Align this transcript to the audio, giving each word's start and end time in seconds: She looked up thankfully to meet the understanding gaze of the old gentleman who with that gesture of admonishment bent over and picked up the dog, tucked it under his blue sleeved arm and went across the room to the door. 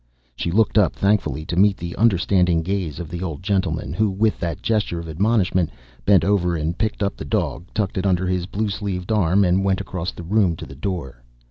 She 0.35 0.49
looked 0.49 0.79
up 0.79 0.95
thankfully 0.95 1.45
to 1.45 1.55
meet 1.55 1.77
the 1.77 1.95
understanding 1.95 2.63
gaze 2.63 2.99
of 2.99 3.07
the 3.07 3.21
old 3.21 3.43
gentleman 3.43 3.93
who 3.93 4.09
with 4.09 4.39
that 4.39 4.63
gesture 4.63 4.99
of 4.99 5.07
admonishment 5.07 5.69
bent 6.05 6.23
over 6.25 6.55
and 6.55 6.75
picked 6.75 7.03
up 7.03 7.15
the 7.15 7.23
dog, 7.23 7.65
tucked 7.71 7.99
it 7.99 8.05
under 8.07 8.25
his 8.25 8.47
blue 8.47 8.69
sleeved 8.69 9.11
arm 9.11 9.45
and 9.45 9.63
went 9.63 9.79
across 9.79 10.11
the 10.11 10.23
room 10.23 10.55
to 10.55 10.65
the 10.65 10.73
door. 10.73 11.21